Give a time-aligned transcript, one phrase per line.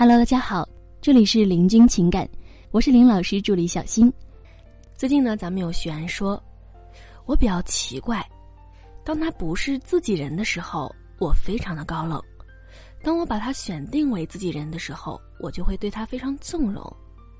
[0.00, 0.66] Hello，大家好，
[1.02, 2.26] 这里是林君情感，
[2.70, 4.10] 我是林老师助理小新。
[4.96, 6.42] 最近呢，咱们有学员说，
[7.26, 8.26] 我比较奇怪，
[9.04, 12.18] 当他不是自己人的时候，我非常的高冷；
[13.02, 16.82] 当我把他选定为自己人的时候，我就会对他非常纵容，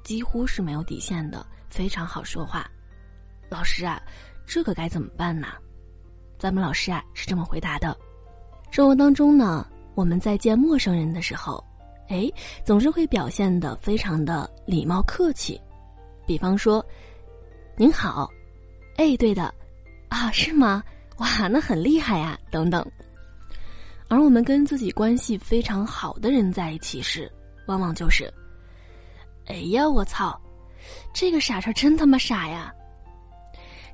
[0.04, 2.70] 几乎是没有底线的，非常好说话。
[3.48, 3.98] 老师啊，
[4.44, 5.48] 这可该怎么办呢？
[6.38, 7.96] 咱们老师啊是这么回答的：
[8.70, 11.64] 生活当中呢，我们在见陌生人的时候。
[12.10, 12.28] 哎，
[12.64, 15.60] 总是会表现的非常的礼貌客气，
[16.26, 16.84] 比方说，
[17.76, 18.28] 您好，
[18.96, 19.54] 哎，对的，
[20.08, 20.82] 啊，是吗？
[21.18, 22.84] 哇，那很厉害呀，等等。
[24.08, 27.30] 而我们跟自己关系非常好的人在一起时，
[27.66, 28.28] 往往就是，
[29.46, 30.36] 哎呀，我操，
[31.14, 32.74] 这个傻叉真他妈傻呀！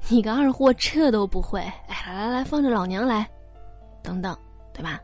[0.08, 1.60] 你个二货，这都不会？
[1.86, 3.28] 哎，来来来，放着老娘来，
[4.02, 4.34] 等等，
[4.72, 4.98] 对吧？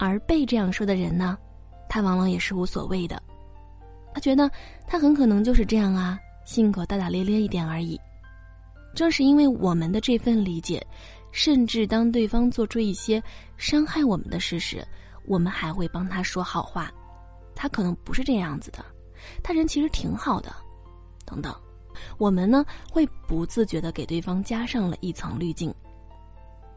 [0.00, 1.38] 而被这样说的人呢？
[1.92, 3.22] 他往往也是无所谓的，
[4.14, 4.50] 他觉得
[4.86, 8.00] 他很可能就是这样啊，性格大大咧咧一点而已。
[8.94, 10.82] 正是因为我们的这份理解，
[11.32, 13.22] 甚至当对方做出一些
[13.58, 14.82] 伤害我们的事时，
[15.26, 16.90] 我们还会帮他说好话。
[17.54, 18.82] 他可能不是这样子的，
[19.42, 20.50] 他人其实挺好的，
[21.26, 21.54] 等等。
[22.16, 25.70] 我们呢会不自觉的给对方加上了一层滤镜，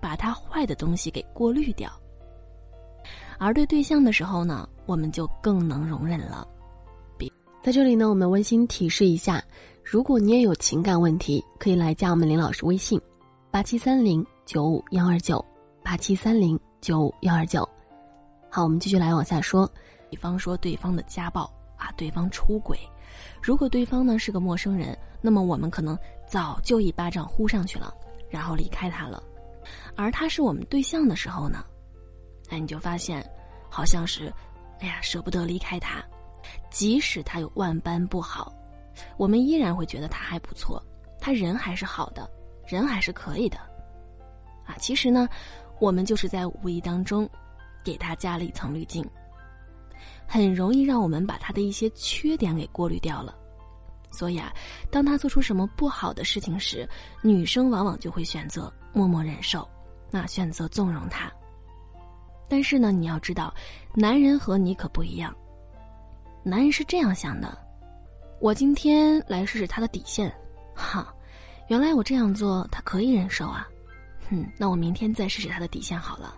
[0.02, 1.90] 把他坏的东西给过滤掉。
[3.38, 6.48] 而对对象的时候呢，我们就更能容忍了。
[7.18, 9.44] 比在这里呢，我们温馨提示一下：
[9.84, 13.00] 如果你也有情感问题，可以来加我们林老师微信：
[13.52, 15.44] 八七三零九五幺二九
[15.84, 17.68] 八七三零九五幺二九。
[18.50, 19.70] 好，我们继续来往下说。
[20.10, 21.42] 比方说对方的家暴
[21.76, 22.80] 啊，对方出轨，
[23.42, 27.94] 如果对方呢是个陌生人，那么我们可能早就一巴掌呼上去了，
[28.30, 29.22] 然后离开他了。
[29.96, 31.66] 而他是我们对象的时候呢？
[32.50, 33.28] 哎，你就发现，
[33.70, 34.32] 好像是，
[34.80, 36.04] 哎呀，舍不得离开他，
[36.70, 38.54] 即使他有万般不好，
[39.18, 40.82] 我们依然会觉得他还不错，
[41.20, 42.30] 他人还是好的，
[42.68, 43.58] 人还是可以的，
[44.66, 45.28] 啊，其实呢，
[45.80, 47.30] 我们就是在无意当中，
[47.84, 49.04] 给他加了一层滤镜，
[50.28, 53.36] 很容易让我们把他的一些缺点给过滤掉了，
[54.12, 54.54] 所以啊，
[54.92, 56.88] 当他做出什么不好的事情时，
[57.24, 59.68] 女生往往就会选择默默忍受，
[60.12, 61.32] 那选择纵容他。
[62.48, 63.54] 但是呢，你要知道，
[63.94, 65.36] 男人和你可不一样。
[66.44, 67.58] 男人是这样想的：
[68.40, 70.32] 我今天来试试他的底线，
[70.76, 71.14] 哈，
[71.68, 73.68] 原来我这样做他可以忍受啊，
[74.30, 76.36] 哼，那我明天再试试他的底线好了。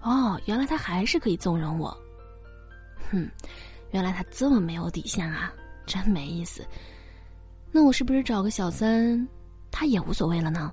[0.00, 1.94] 哦，原来他还是可以纵容我，
[3.10, 3.28] 哼，
[3.90, 5.52] 原来他这么没有底线啊，
[5.84, 6.66] 真没意思。
[7.70, 9.28] 那我是不是找个小三，
[9.70, 10.72] 他也无所谓了呢？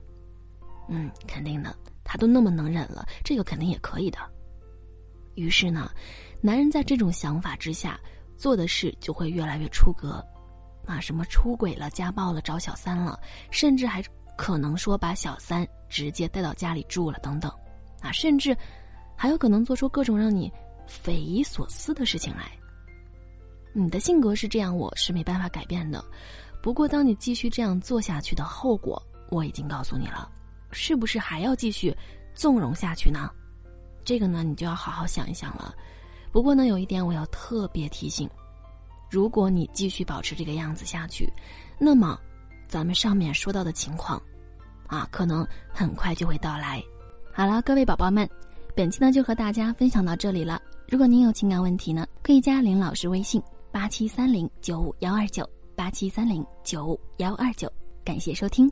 [0.87, 1.75] 嗯，肯定的，
[2.05, 4.17] 他都那么能忍了，这个肯定也可以的。
[5.37, 5.91] 于是呢，
[6.41, 7.97] 男人在这种想法之下
[8.35, 10.21] 做的事就会越来越出格，
[10.85, 13.19] 啊，什么出轨了、家暴了、找小三了，
[13.51, 14.03] 甚至还
[14.35, 17.51] 可能说把小三直接带到家里住了等等，
[18.01, 18.57] 啊，甚至
[19.15, 20.51] 还有可能做出各种让你
[20.87, 22.51] 匪夷所思的事情来。
[23.73, 26.03] 你的性格是这样，我是没办法改变的。
[26.63, 28.99] 不过，当你继续这样做下去的后果，
[29.29, 30.27] 我已经告诉你了，
[30.71, 31.95] 是不是还要继续
[32.33, 33.29] 纵容下去呢？
[34.07, 35.75] 这个呢，你就要好好想一想了。
[36.31, 38.29] 不过呢，有一点我要特别提醒：
[39.09, 41.29] 如果你继续保持这个样子下去，
[41.77, 42.17] 那么
[42.69, 44.21] 咱们上面说到的情况，
[44.87, 46.81] 啊，可能很快就会到来。
[47.33, 48.25] 好了，各位宝宝们，
[48.73, 50.61] 本期呢就和大家分享到这里了。
[50.87, 53.43] 如果您有情感问题呢，可以加林老师微信：
[53.73, 55.45] 八七三零九五幺二九
[55.75, 57.69] 八七三零九五幺二九。
[58.05, 58.71] 感谢收听。